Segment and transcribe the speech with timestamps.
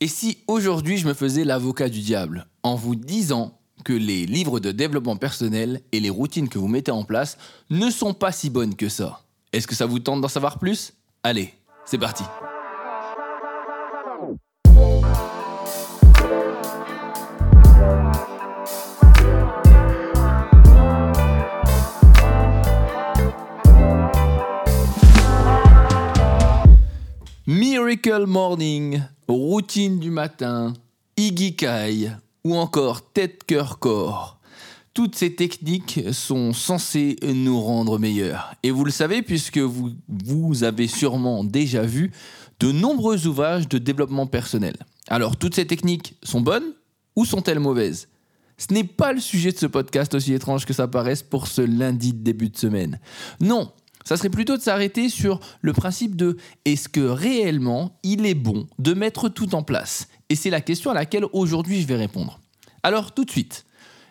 [0.00, 4.60] Et si aujourd'hui je me faisais l'avocat du diable en vous disant que les livres
[4.60, 7.38] de développement personnel et les routines que vous mettez en place
[7.70, 9.22] ne sont pas si bonnes que ça
[9.52, 10.92] Est-ce que ça vous tente d'en savoir plus?
[11.22, 11.54] Allez,
[11.86, 12.24] c'est parti
[27.86, 30.72] Miracle Morning, routine du matin,
[31.16, 32.10] Igikai
[32.42, 34.40] ou encore tête, cœur, corps.
[34.92, 38.56] Toutes ces techniques sont censées nous rendre meilleurs.
[38.64, 42.10] Et vous le savez puisque vous, vous avez sûrement déjà vu
[42.58, 44.74] de nombreux ouvrages de développement personnel.
[45.06, 46.74] Alors toutes ces techniques sont bonnes
[47.14, 48.08] ou sont-elles mauvaises?
[48.58, 51.62] Ce n'est pas le sujet de ce podcast aussi étrange que ça paraisse pour ce
[51.62, 52.98] lundi de début de semaine.
[53.38, 53.70] Non,
[54.06, 58.68] ça serait plutôt de s'arrêter sur le principe de est-ce que réellement il est bon
[58.78, 60.06] de mettre tout en place?
[60.28, 62.38] Et c'est la question à laquelle aujourd'hui je vais répondre.
[62.84, 63.66] Alors tout de suite,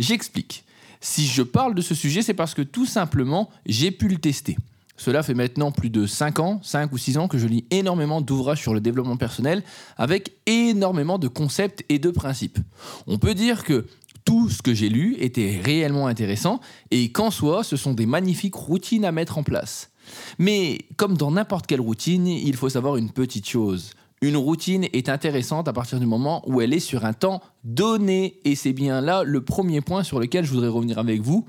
[0.00, 0.64] j'explique.
[1.00, 4.56] Si je parle de ce sujet, c'est parce que tout simplement, j'ai pu le tester.
[4.96, 8.20] Cela fait maintenant plus de 5 ans, 5 ou 6 ans que je lis énormément
[8.20, 9.62] d'ouvrages sur le développement personnel
[9.96, 12.58] avec énormément de concepts et de principes.
[13.06, 13.86] On peut dire que
[14.26, 16.60] tout ce que j'ai lu était réellement intéressant
[16.90, 19.90] et qu'en soi, ce sont des magnifiques routines à mettre en place.
[20.38, 23.94] Mais comme dans n'importe quelle routine, il faut savoir une petite chose.
[24.22, 28.40] Une routine est intéressante à partir du moment où elle est sur un temps donné.
[28.44, 31.46] Et c'est bien là le premier point sur lequel je voudrais revenir avec vous.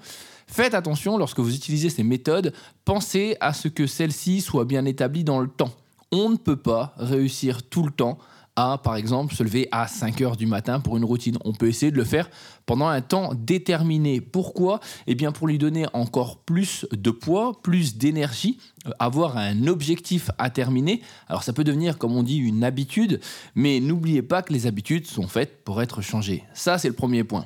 [0.47, 2.53] Faites attention lorsque vous utilisez ces méthodes,
[2.85, 5.73] pensez à ce que celles-ci soient bien établies dans le temps.
[6.11, 8.17] On ne peut pas réussir tout le temps
[8.57, 11.37] à, par exemple, se lever à 5 heures du matin pour une routine.
[11.45, 12.29] On peut essayer de le faire
[12.65, 14.19] pendant un temps déterminé.
[14.19, 14.81] Pourquoi?
[15.05, 20.31] Eh bien, pour lui donner encore plus de poids, plus d'énergie, euh, avoir un objectif
[20.39, 21.01] à terminer.
[21.29, 23.21] Alors, ça peut devenir, comme on dit, une habitude,
[23.55, 26.43] mais n'oubliez pas que les habitudes sont faites pour être changées.
[26.53, 27.45] Ça, c'est le premier point.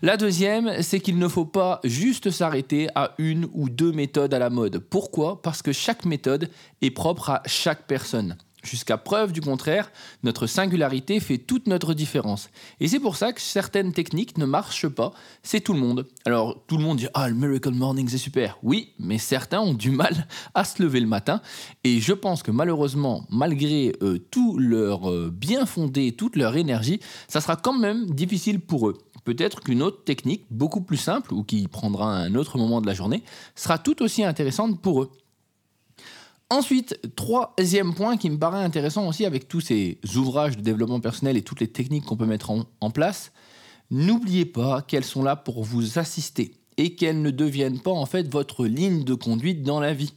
[0.00, 4.38] La deuxième, c'est qu'il ne faut pas juste s'arrêter à une ou deux méthodes à
[4.38, 4.78] la mode.
[4.78, 5.42] Pourquoi?
[5.42, 6.48] Parce que chaque méthode
[6.80, 8.36] est propre à chaque personne.
[8.64, 9.92] Jusqu'à preuve du contraire,
[10.24, 12.50] notre singularité fait toute notre différence.
[12.80, 15.12] Et c'est pour ça que certaines techniques ne marchent pas,
[15.44, 16.08] c'est tout le monde.
[16.24, 18.58] Alors tout le monde dit Ah, le Miracle Morning c'est super.
[18.64, 21.40] Oui, mais certains ont du mal à se lever le matin.
[21.84, 26.98] Et je pense que malheureusement, malgré euh, tout leur euh, bien fondé, toute leur énergie,
[27.28, 28.98] ça sera quand même difficile pour eux.
[29.24, 32.94] Peut-être qu'une autre technique, beaucoup plus simple, ou qui prendra un autre moment de la
[32.94, 33.22] journée,
[33.54, 35.10] sera tout aussi intéressante pour eux.
[36.50, 41.36] Ensuite, troisième point qui me paraît intéressant aussi avec tous ces ouvrages de développement personnel
[41.36, 43.32] et toutes les techniques qu'on peut mettre en, place,
[43.90, 48.32] n'oubliez pas qu'elles sont là pour vous assister et qu'elles ne deviennent pas en fait
[48.32, 50.14] votre ligne de conduite dans la vie.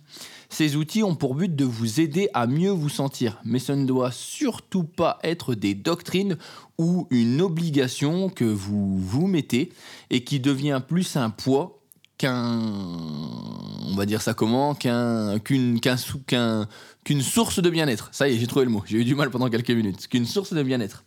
[0.47, 3.85] Ces outils ont pour but de vous aider à mieux vous sentir, mais ce ne
[3.85, 6.37] doit surtout pas être des doctrines
[6.77, 9.73] ou une obligation que vous vous mettez
[10.09, 11.80] et qui devient plus un poids
[12.21, 12.59] qu'un,
[13.87, 18.09] on va dire ça comment, qu'un, qu'une, qu'une source de bien-être.
[18.11, 18.83] Ça y est, j'ai trouvé le mot.
[18.85, 20.07] J'ai eu du mal pendant quelques minutes.
[20.07, 21.03] Qu'une source de bien-être.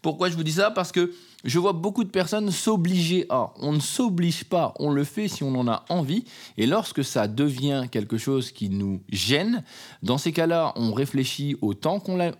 [0.00, 0.70] Pourquoi je vous dis ça?
[0.70, 1.12] Parce que
[1.44, 3.52] je vois beaucoup de personnes s'obliger à.
[3.60, 6.24] On ne s'oblige pas, on le fait si on en a envie.
[6.56, 9.62] Et lorsque ça devient quelque chose qui nous gêne,
[10.02, 12.32] dans ces cas-là, on réfléchit au temps qu'on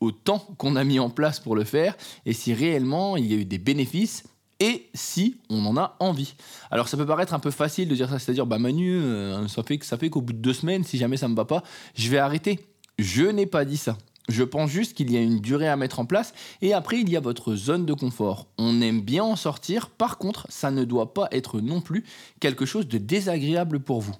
[0.00, 3.34] au temps qu'on a mis en place pour le faire et si réellement il y
[3.34, 4.22] a eu des bénéfices
[4.60, 6.34] et si on en a envie.
[6.70, 9.62] Alors ça peut paraître un peu facile de dire ça, c'est-à-dire bah Manu, euh, ça
[9.62, 11.62] fait ça fait qu'au bout de deux semaines, si jamais ça me va pas,
[11.94, 12.60] je vais arrêter.
[12.98, 13.96] Je n'ai pas dit ça.
[14.28, 17.08] Je pense juste qu'il y a une durée à mettre en place et après il
[17.08, 18.46] y a votre zone de confort.
[18.58, 22.04] On aime bien en sortir, par contre ça ne doit pas être non plus
[22.40, 24.16] quelque chose de désagréable pour vous.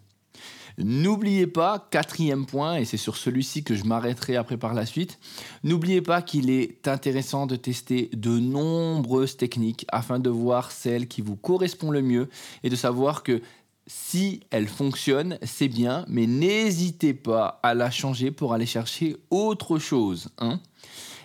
[0.79, 5.19] N'oubliez pas, quatrième point, et c'est sur celui-ci que je m'arrêterai après par la suite,
[5.65, 11.21] n'oubliez pas qu'il est intéressant de tester de nombreuses techniques afin de voir celle qui
[11.21, 12.29] vous correspond le mieux
[12.63, 13.43] et de savoir que
[13.89, 19.79] si elle fonctionne, c'est bien, mais n'hésitez pas à la changer pour aller chercher autre
[19.79, 20.29] chose.
[20.39, 20.61] Hein.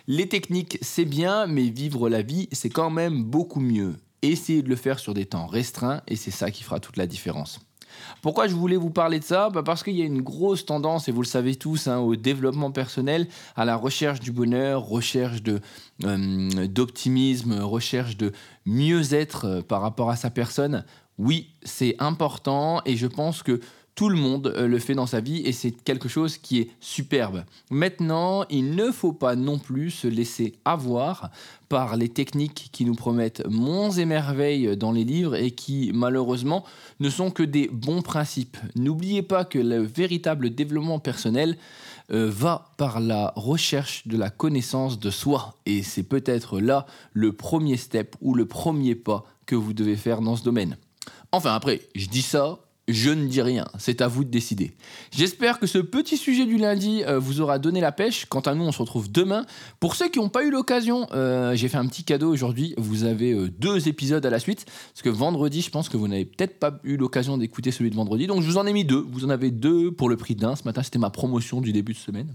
[0.06, 3.94] Les techniques, c'est bien, mais vivre la vie, c'est quand même beaucoup mieux.
[4.22, 7.06] Essayez de le faire sur des temps restreints et c'est ça qui fera toute la
[7.06, 7.60] différence.
[8.22, 9.50] Pourquoi je voulais vous parler de ça?
[9.50, 12.16] Bah Parce qu'il y a une grosse tendance, et vous le savez tous, hein, au
[12.16, 15.42] développement personnel, à la recherche du bonheur, recherche
[16.04, 18.32] euh, d'optimisme, recherche de
[18.66, 20.84] mieux-être euh, par rapport à sa personne.
[21.18, 23.60] Oui, c'est important et je pense que
[23.94, 26.70] Tout le monde euh, le fait dans sa vie et c'est quelque chose qui est
[26.80, 27.44] superbe.
[27.70, 31.30] Maintenant, il ne faut pas non plus se laisser avoir
[31.68, 36.64] par les techniques qui nous promettent monts et merveilles dans les livres et qui malheureusement
[36.98, 38.56] ne sont que des bons principes.
[38.74, 41.56] N'oubliez pas que le véritable développement personnel
[42.10, 47.32] euh, va par la recherche de la connaissance de soi et c'est peut-être là le
[47.32, 50.76] premier step ou le premier pas que vous devez faire dans ce domaine.
[51.32, 54.72] Enfin après, je dis ça, je ne dis rien, c'est à vous de décider.
[55.10, 58.26] J'espère que ce petit sujet du lundi euh, vous aura donné la pêche.
[58.26, 59.46] Quant à nous, on se retrouve demain.
[59.80, 62.74] Pour ceux qui n'ont pas eu l'occasion, euh, j'ai fait un petit cadeau aujourd'hui.
[62.76, 64.66] Vous avez euh, deux épisodes à la suite.
[64.92, 67.96] Parce que vendredi, je pense que vous n'avez peut-être pas eu l'occasion d'écouter celui de
[67.96, 68.26] vendredi.
[68.26, 69.06] Donc je vous en ai mis deux.
[69.10, 70.54] Vous en avez deux pour le prix d'un.
[70.54, 72.28] Ce matin, c'était ma promotion du début de semaine.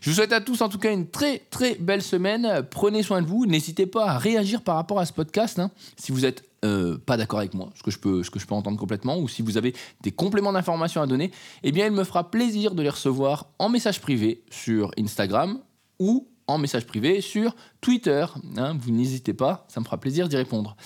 [0.00, 2.66] Je vous souhaite à tous en tout cas une très très belle semaine.
[2.70, 3.44] Prenez soin de vous.
[3.44, 5.58] N'hésitez pas à réagir par rapport à ce podcast.
[5.58, 5.70] Hein.
[5.98, 8.46] Si vous êtes euh, pas d'accord avec moi, ce que, je peux, ce que je
[8.46, 11.30] peux entendre complètement, ou si vous avez des compléments d'informations à donner,
[11.62, 15.58] eh bien il me fera plaisir de les recevoir en message privé sur Instagram
[15.98, 18.24] ou en message privé sur Twitter.
[18.56, 20.76] Hein, vous n'hésitez pas, ça me fera plaisir d'y répondre.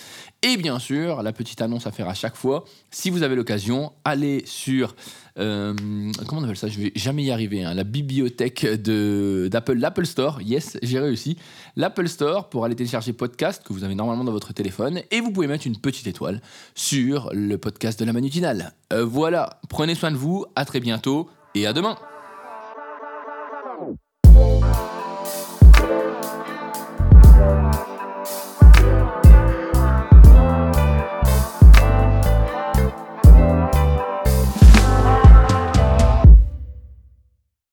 [0.41, 3.93] Et bien sûr, la petite annonce à faire à chaque fois, si vous avez l'occasion,
[4.05, 4.95] allez sur,
[5.39, 5.73] euh,
[6.27, 6.67] comment on appelle ça?
[6.67, 10.41] Je vais jamais y arriver, hein, la bibliothèque d'Apple, l'Apple Store.
[10.41, 11.37] Yes, j'ai réussi.
[11.75, 15.31] L'Apple Store pour aller télécharger podcast que vous avez normalement dans votre téléphone et vous
[15.31, 16.41] pouvez mettre une petite étoile
[16.75, 18.73] sur le podcast de la manutinale.
[18.93, 21.97] Euh, voilà, prenez soin de vous, à très bientôt et à demain.